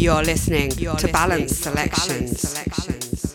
You're 0.00 0.22
listening 0.22 0.70
You're 0.78 0.94
to 0.94 1.08
Balance 1.08 1.58
Selections. 1.58 2.40
Selections. 2.40 3.34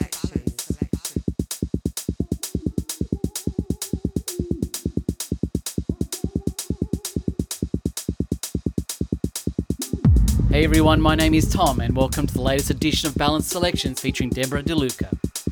Hey 10.50 10.64
everyone, 10.64 11.02
my 11.02 11.16
name 11.16 11.34
is 11.34 11.52
Tom, 11.52 11.82
and 11.82 11.98
welcome 11.98 12.28
to 12.28 12.34
the 12.34 12.42
latest 12.42 12.70
edition 12.70 13.10
of 13.10 13.16
Balance 13.16 13.48
Selections 13.48 14.00
featuring 14.00 14.30
Deborah 14.30 14.64
DeLuca. 14.64 15.10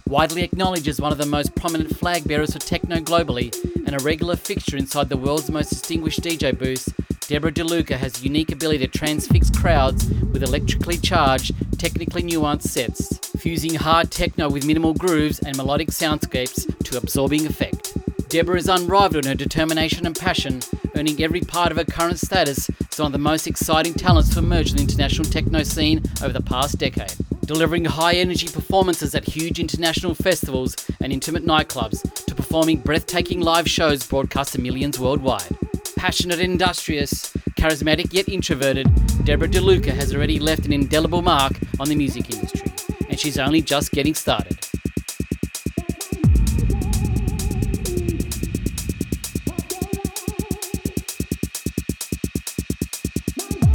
Widely 0.07 0.43
acknowledged 0.43 0.87
as 0.87 1.01
one 1.01 1.11
of 1.11 1.17
the 1.17 1.25
most 1.25 1.53
prominent 1.55 1.93
flag 1.97 2.25
bearers 2.25 2.53
for 2.53 2.59
techno 2.59 2.97
globally 2.97 3.53
and 3.85 3.93
a 3.99 4.03
regular 4.03 4.37
fixture 4.37 4.77
inside 4.77 5.09
the 5.09 5.17
world's 5.17 5.49
most 5.49 5.69
distinguished 5.71 6.21
DJ 6.21 6.57
booths, 6.57 6.89
Deborah 7.31 7.53
DeLuca 7.53 7.95
has 7.95 8.11
the 8.11 8.25
unique 8.25 8.51
ability 8.51 8.79
to 8.79 8.87
transfix 8.87 9.49
crowds 9.49 10.05
with 10.33 10.43
electrically 10.43 10.97
charged, 10.97 11.55
technically 11.79 12.23
nuanced 12.23 12.63
sets, 12.63 13.19
fusing 13.39 13.75
hard 13.75 14.11
techno 14.11 14.49
with 14.49 14.65
minimal 14.65 14.93
grooves 14.93 15.39
and 15.39 15.55
melodic 15.55 15.91
soundscapes 15.91 16.67
to 16.83 16.97
absorbing 16.97 17.45
effect. 17.45 17.97
Deborah 18.27 18.57
is 18.57 18.67
unrivaled 18.67 19.23
in 19.25 19.29
her 19.29 19.35
determination 19.35 20.05
and 20.05 20.13
passion, 20.13 20.59
earning 20.97 21.23
every 21.23 21.39
part 21.39 21.71
of 21.71 21.77
her 21.77 21.85
current 21.85 22.19
status 22.19 22.69
as 22.91 22.99
one 22.99 23.05
of 23.05 23.13
the 23.13 23.17
most 23.17 23.47
exciting 23.47 23.93
talents 23.93 24.33
to 24.33 24.39
emerge 24.39 24.71
in 24.71 24.75
the 24.75 24.83
international 24.83 25.23
techno 25.23 25.63
scene 25.63 26.03
over 26.21 26.33
the 26.33 26.43
past 26.43 26.79
decade. 26.79 27.15
Delivering 27.45 27.85
high 27.85 28.15
energy 28.15 28.49
performances 28.49 29.15
at 29.15 29.23
huge 29.23 29.57
international 29.57 30.15
festivals 30.15 30.75
and 30.99 31.13
intimate 31.13 31.45
nightclubs, 31.45 32.01
to 32.25 32.35
performing 32.35 32.81
breathtaking 32.81 33.39
live 33.39 33.69
shows 33.69 34.05
broadcast 34.05 34.51
to 34.51 34.59
millions 34.59 34.99
worldwide. 34.99 35.60
Passionate 36.01 36.39
industrious, 36.39 37.31
charismatic 37.59 38.11
yet 38.11 38.27
introverted, 38.27 38.87
Deborah 39.23 39.47
DeLuca 39.47 39.93
has 39.93 40.15
already 40.15 40.39
left 40.39 40.65
an 40.65 40.73
indelible 40.73 41.21
mark 41.21 41.53
on 41.79 41.87
the 41.89 41.95
music 41.95 42.33
industry, 42.33 42.71
and 43.07 43.19
she's 43.19 43.37
only 43.37 43.61
just 43.61 43.91
getting 43.91 44.15
started. 44.15 44.57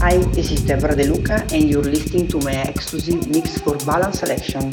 Hi, 0.00 0.18
this 0.34 0.50
is 0.50 0.62
Deborah 0.62 0.96
DeLuca, 0.96 1.52
and 1.52 1.70
you're 1.70 1.80
listening 1.80 2.26
to 2.26 2.40
my 2.40 2.62
exclusive 2.62 3.28
mix 3.28 3.58
for 3.58 3.76
Balance 3.86 4.18
Selection. 4.18 4.72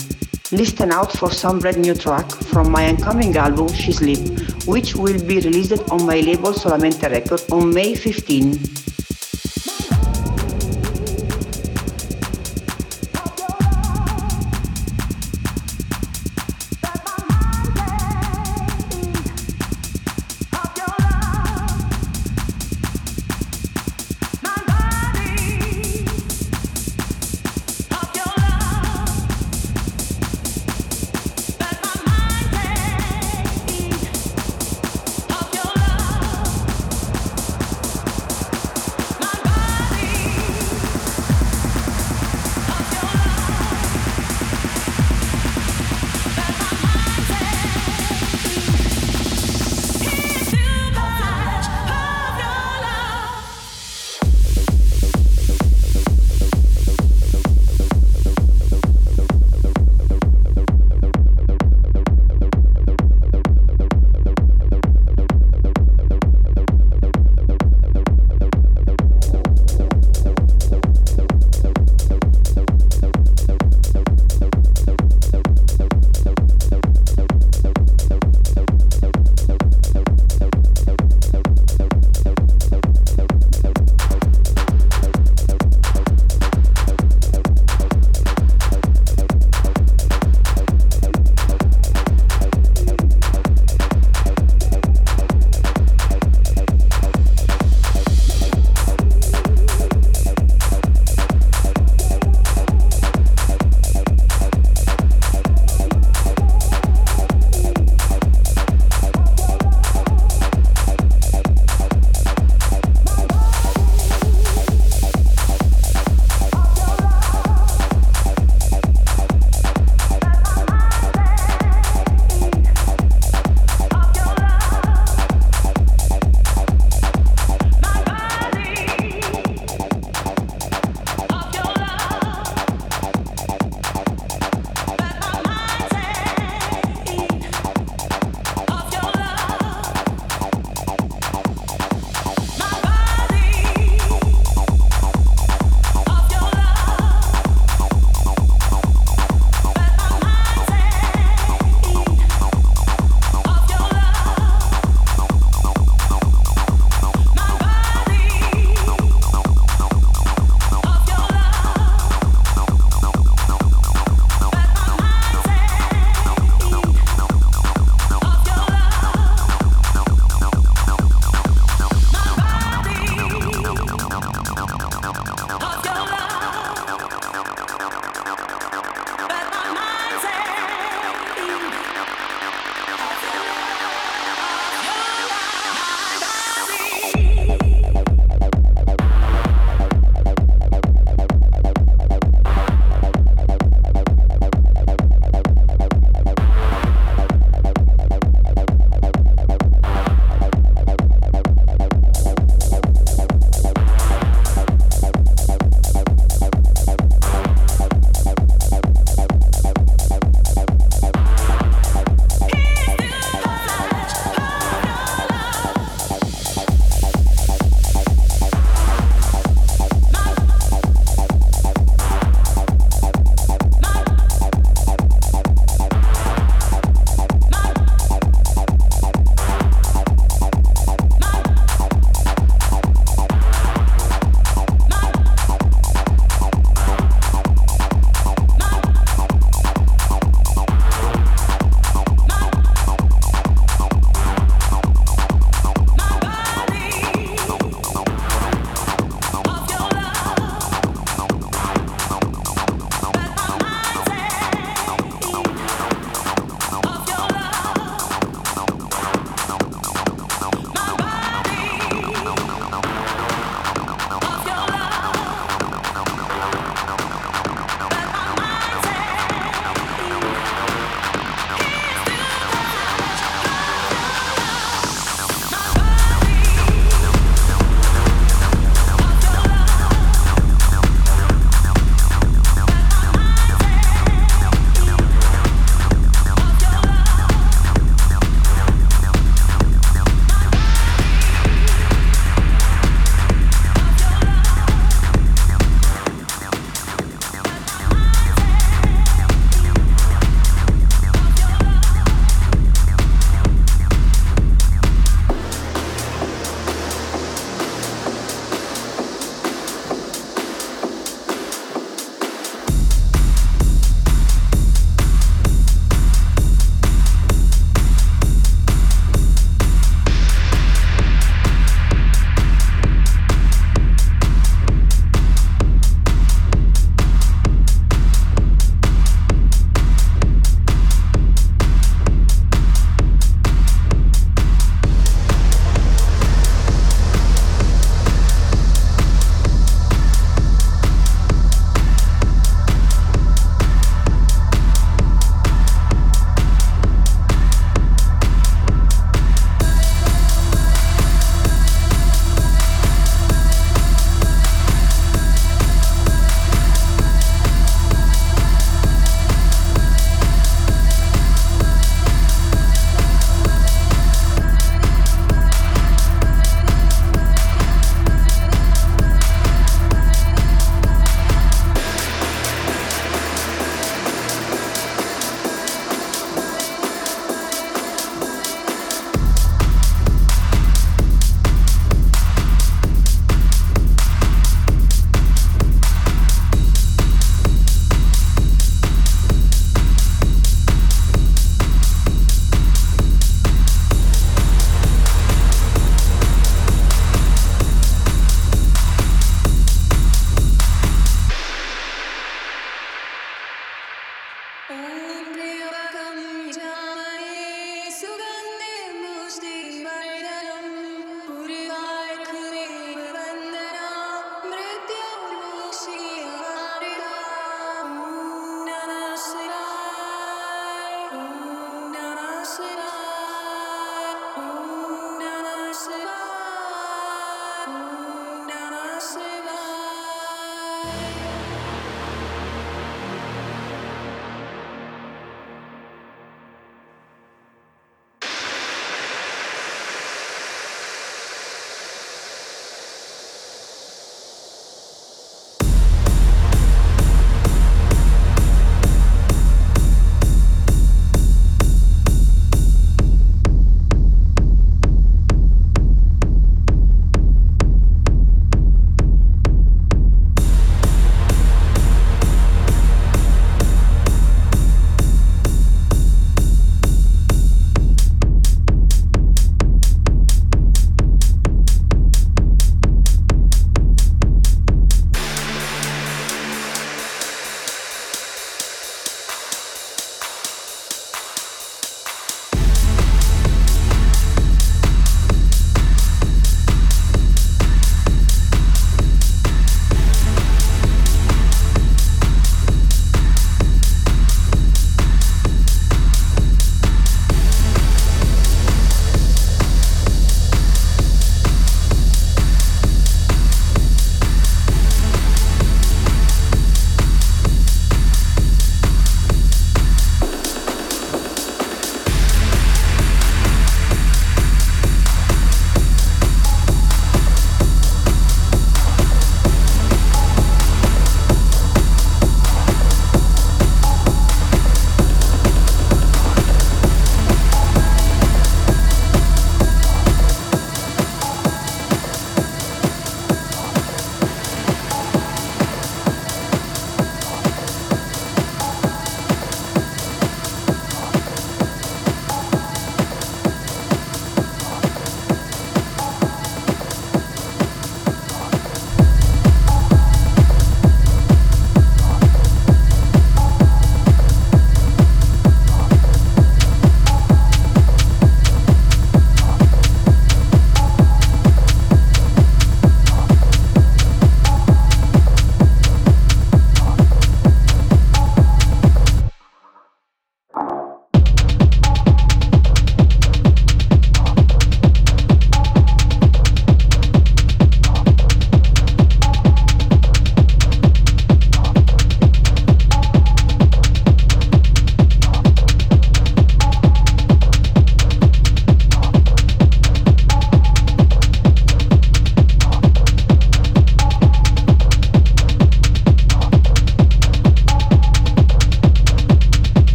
Listen 0.51 0.91
out 0.91 1.11
for 1.11 1.31
some 1.31 1.59
brand 1.59 1.77
new 1.77 1.93
track 1.93 2.31
from 2.31 2.71
my 2.71 2.89
upcoming 2.89 3.38
album 3.38 3.71
She 3.73 3.91
Sleep, 3.91 4.19
which 4.66 4.95
will 4.95 5.19
be 5.25 5.39
released 5.39 5.89
on 5.92 6.06
my 6.06 6.19
label 6.19 6.53
Solamente 6.53 7.09
Record 7.09 7.42
on 7.52 7.73
May 7.73 7.95
15. 7.95 8.82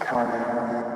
Come. 0.00 0.89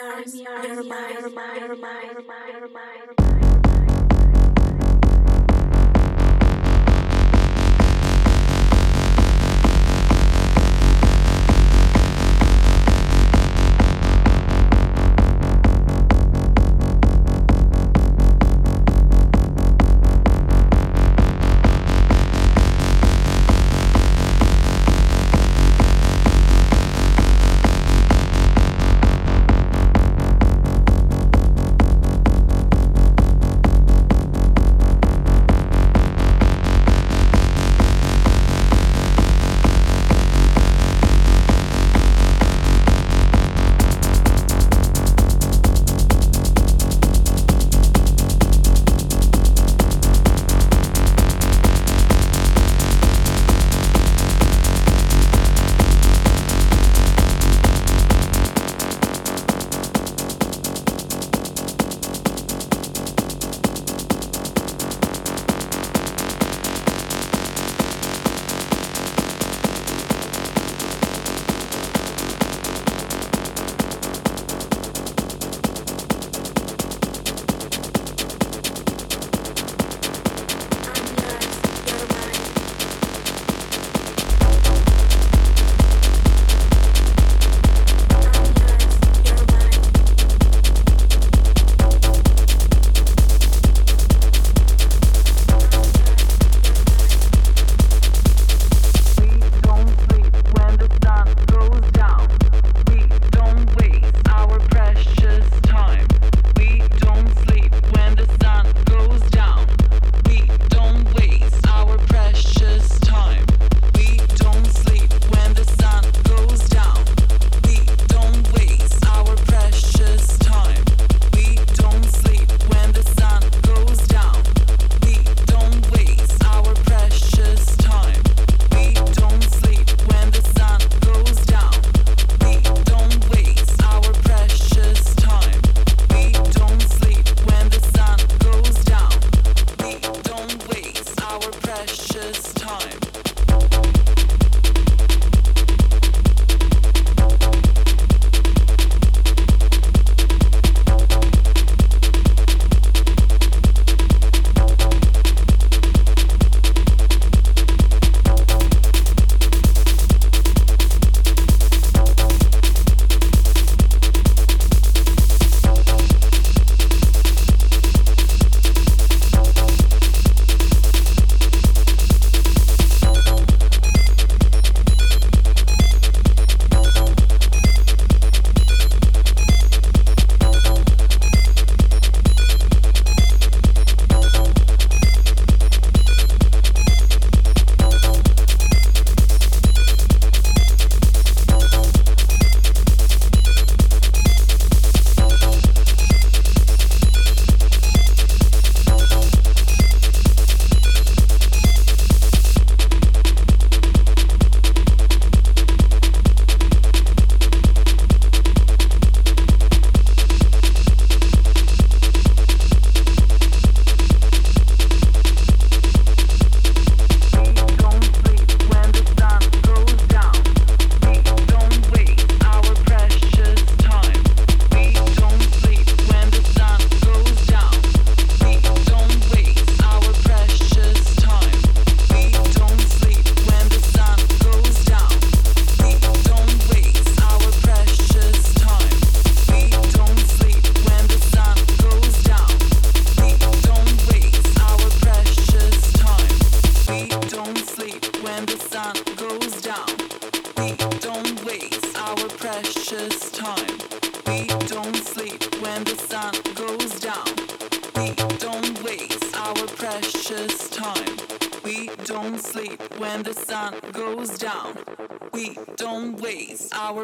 arms, 0.00 0.34
you're 0.34 0.50
mine, 0.50 0.64
you're 0.64 0.84
mine, 0.84 1.14
you're 1.16 1.30
mine, 1.30 1.60
you're 1.60 1.76
mine, 1.76 2.56
you're 2.58 3.14
mine. 3.18 3.89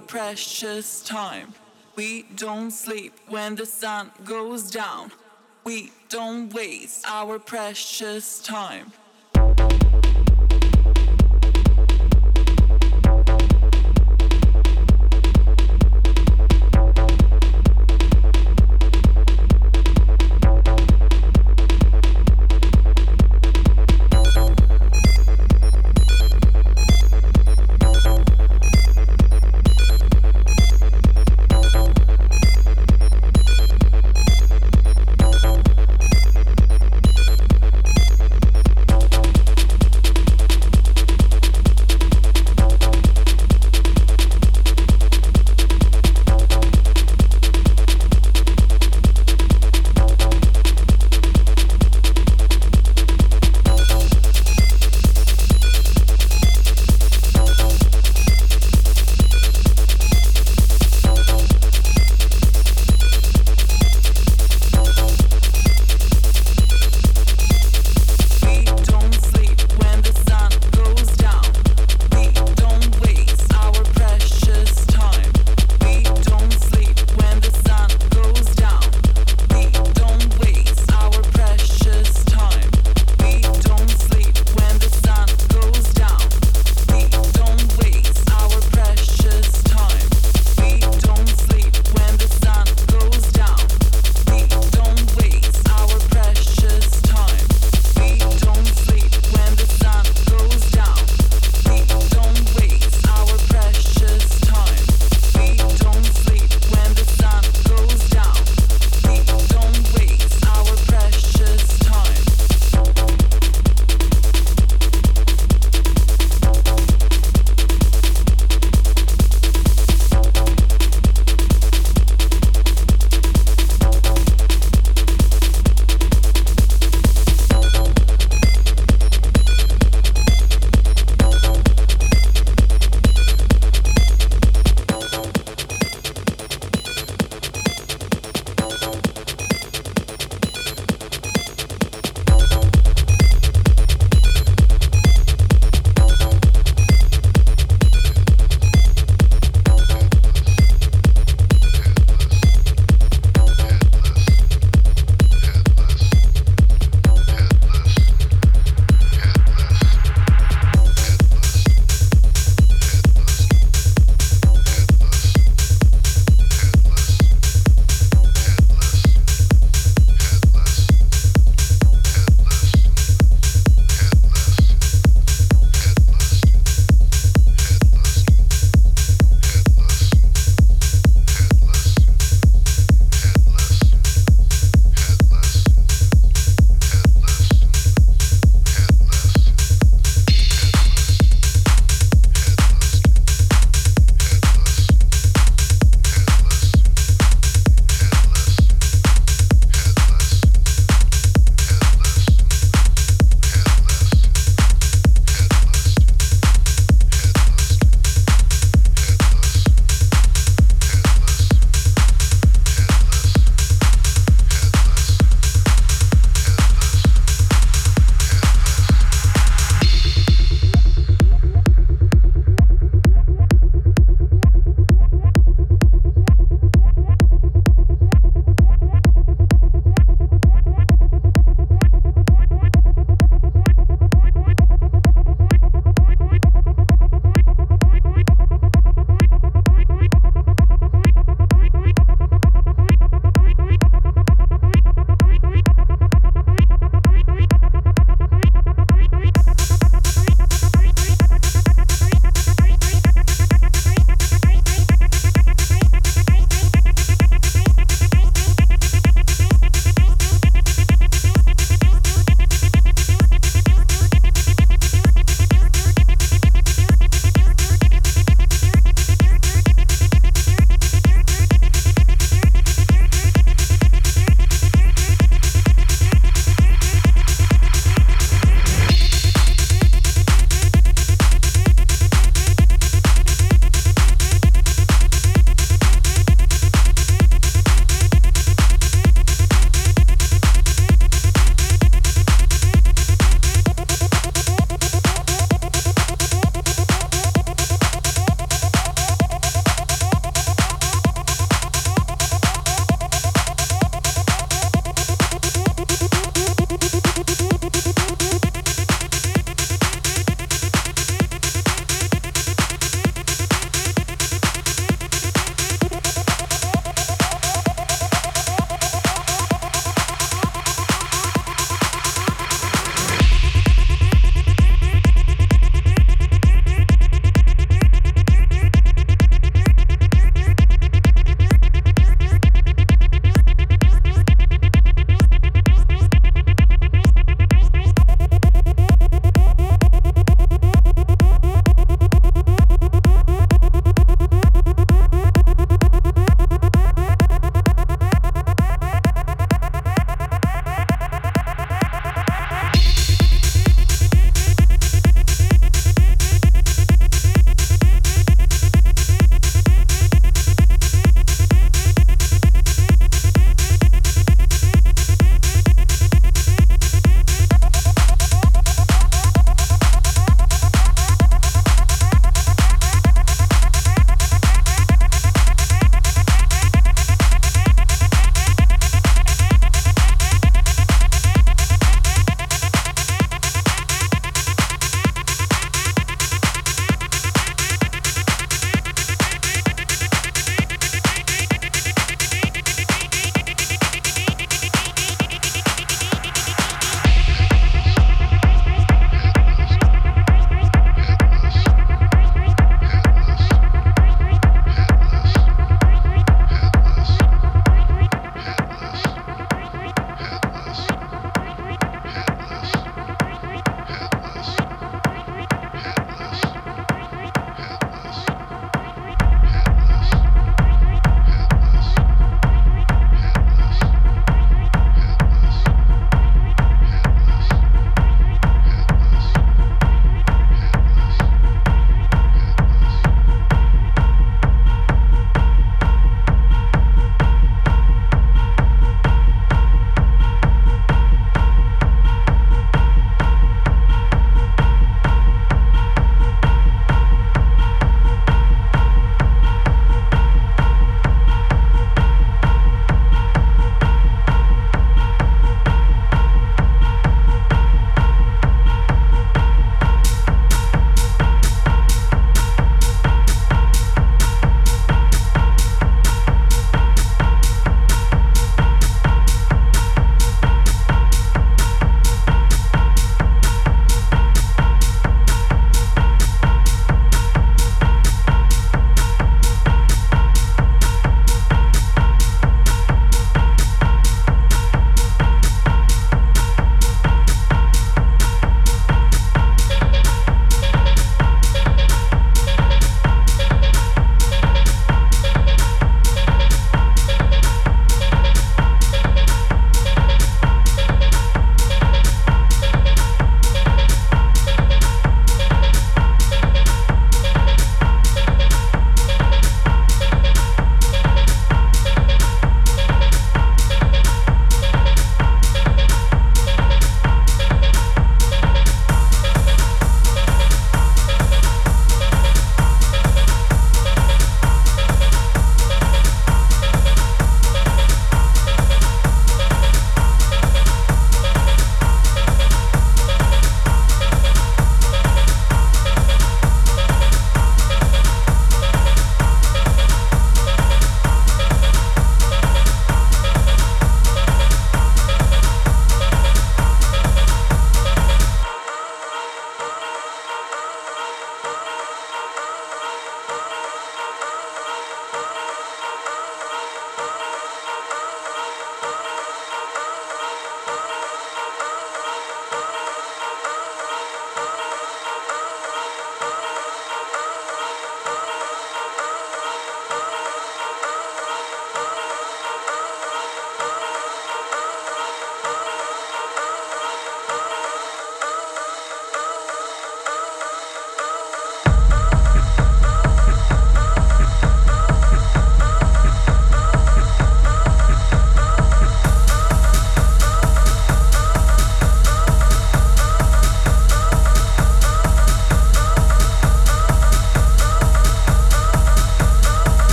Precious 0.00 1.02
time. 1.02 1.54
We 1.96 2.24
don't 2.34 2.70
sleep 2.70 3.12
when 3.28 3.54
the 3.54 3.66
sun 3.66 4.10
goes 4.24 4.70
down. 4.70 5.12
We 5.64 5.92
don't 6.08 6.52
waste 6.52 7.04
our 7.08 7.38
precious 7.38 8.40
time. 8.40 8.92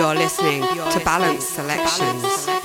You're 0.00 0.14
listening 0.14 0.62
to 0.62 1.02
Balance 1.04 1.44
Selections. 1.44 2.59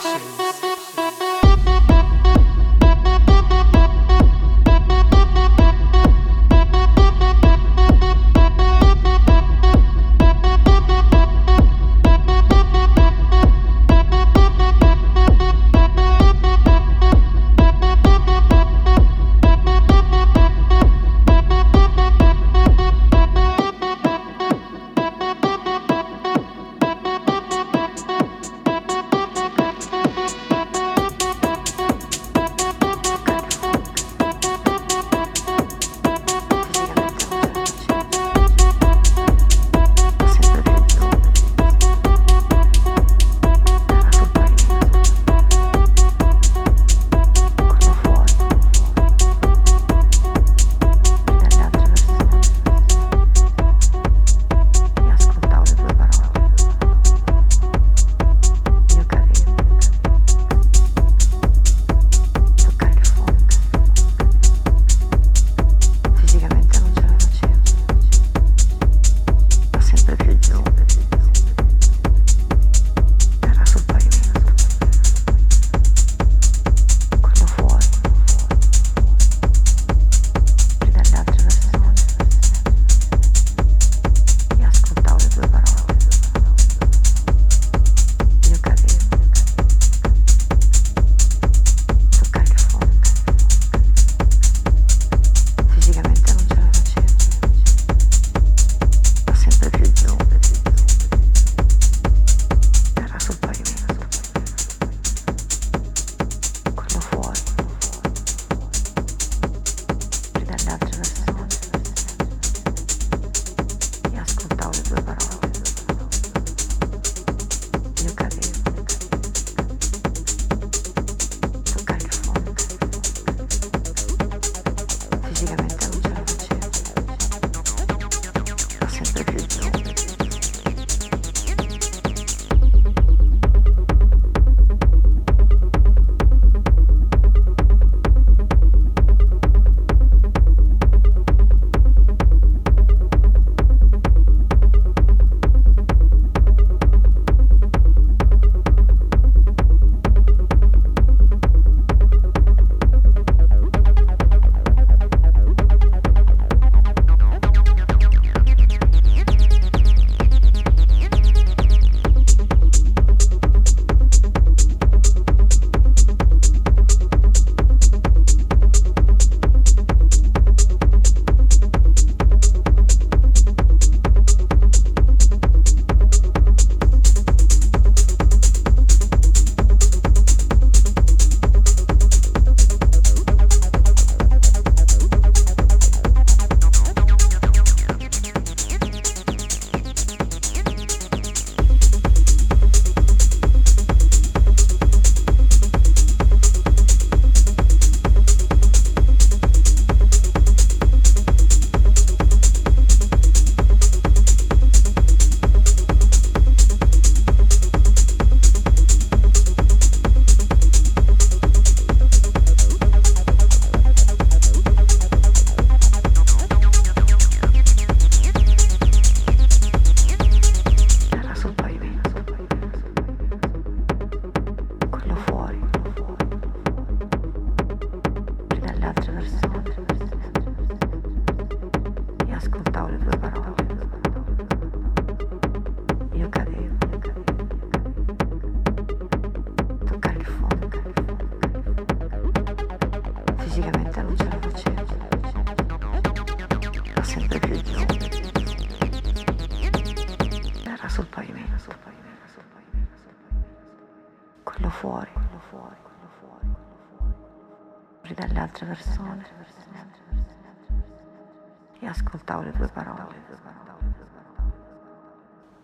ascoltavo 261.95 262.41
le 262.41 262.51
tue 262.51 262.67
parole. 262.67 263.23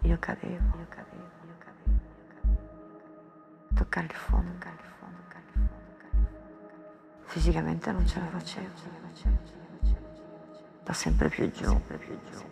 Io 0.04 0.18
cadevo, 0.18 0.78
io 0.78 0.88
cadevo, 0.90 1.24
io 1.46 1.58
cadevo, 1.60 2.00
io 2.00 2.18
cadevo. 2.40 2.58
Toccare 3.76 4.06
il 4.08 4.14
fondo, 4.14 4.52
toccare 4.54 4.76
il 4.76 4.92
fondo, 4.98 5.18
toccare 5.22 5.44
il 5.46 5.52
fondo, 5.52 5.82
toccare 5.92 6.14
il 6.14 6.20
fondo. 6.20 6.30
Fisicamente 7.26 7.92
non 7.92 8.08
ce 8.08 8.20
la 8.20 8.26
facevo, 8.28 8.76
ce 8.76 8.88
la 8.88 9.08
facevo, 9.08 9.38
ce 9.46 9.56
la 9.56 9.66
facevo. 9.78 10.00
Da 10.84 10.94
sempre 10.94 11.30
più 11.30 11.52
giù, 11.52 11.66
sempre 11.66 11.98
più 11.98 12.20
giù. 12.30 12.51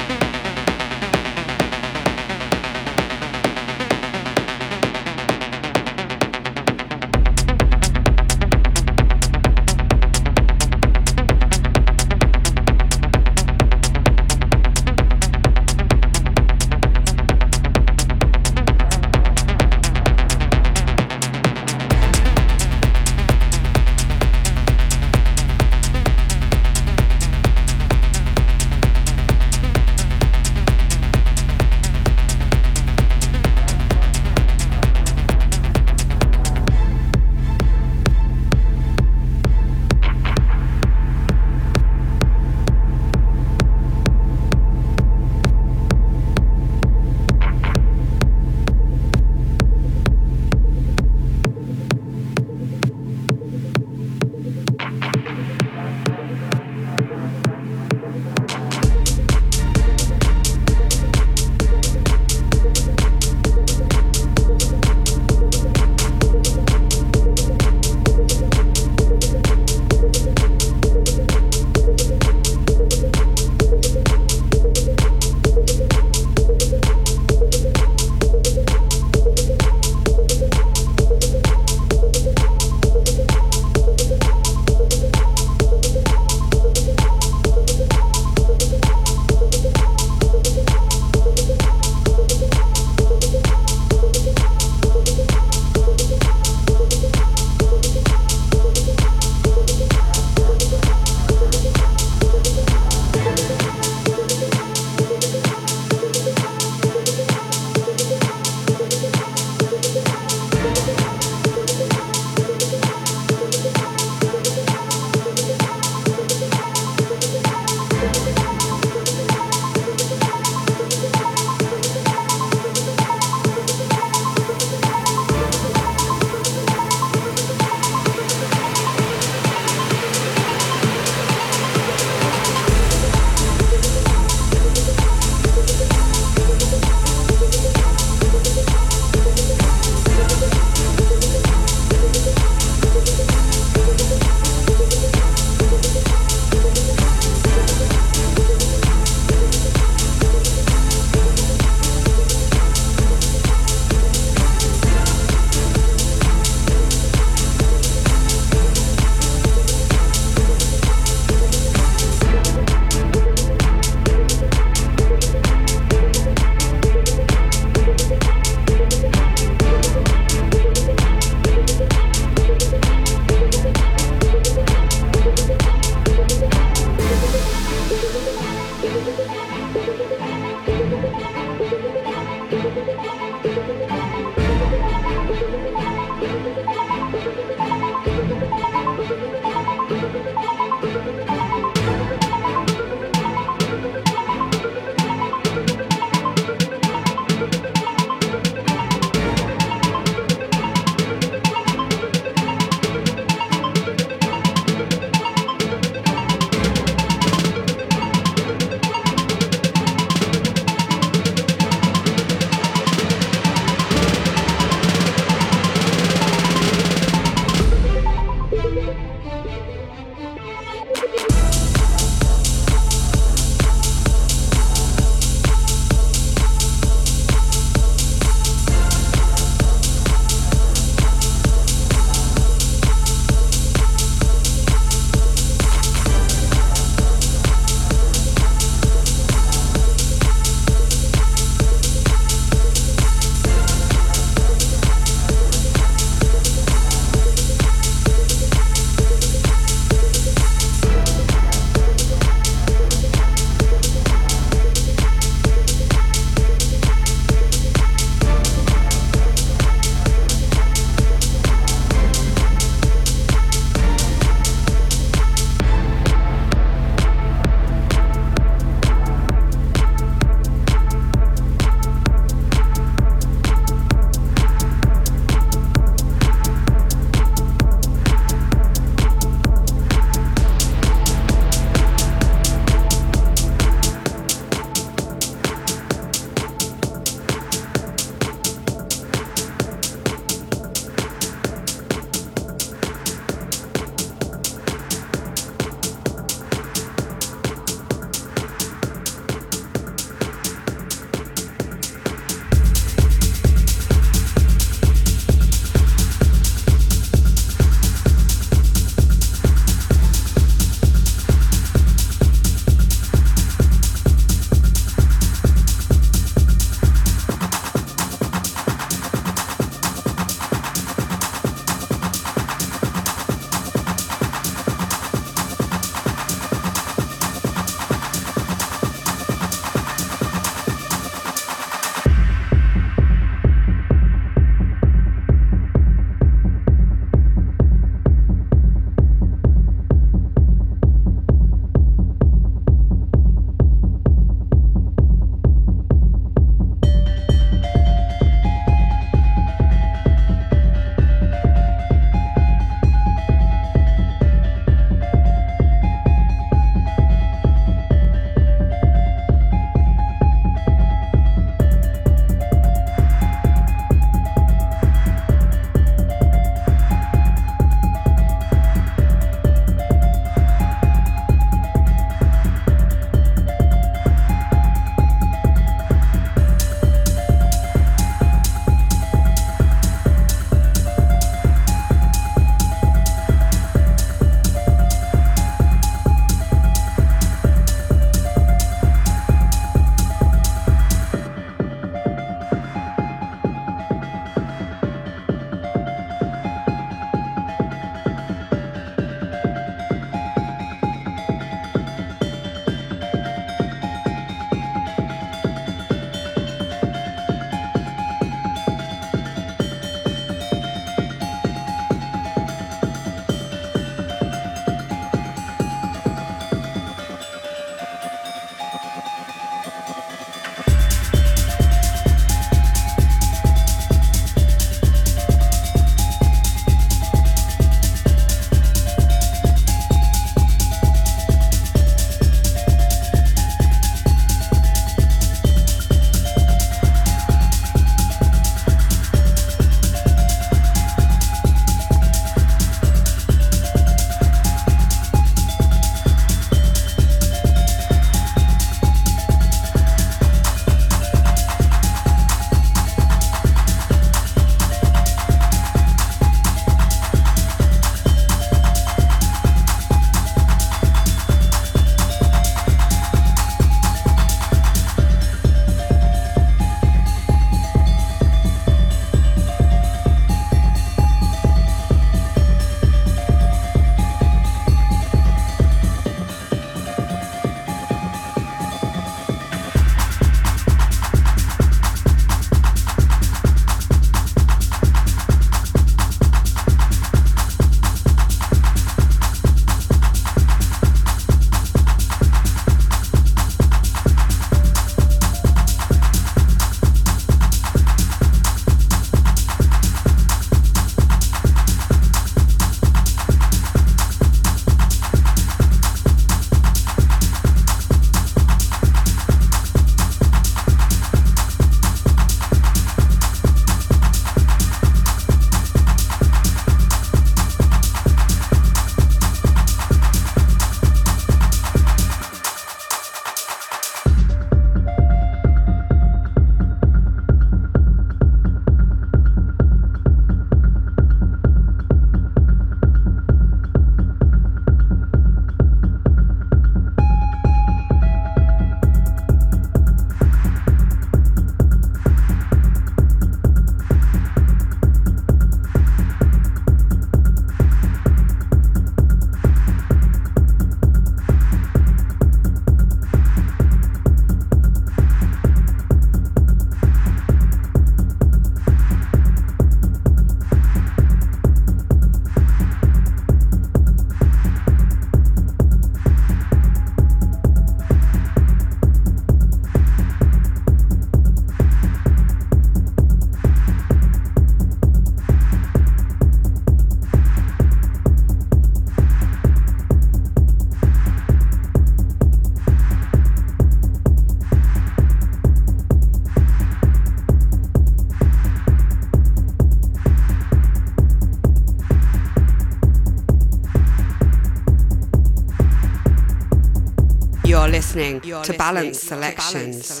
Listening 597.94 598.42
to 598.42 598.52
Balance 598.54 599.00
Selections. 599.00 600.00